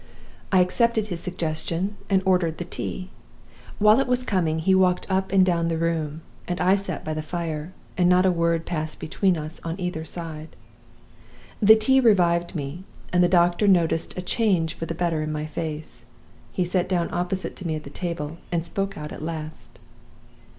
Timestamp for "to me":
17.57-17.75